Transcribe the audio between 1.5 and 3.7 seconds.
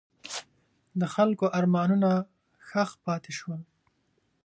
ارمانونه ښخ پاتې شول.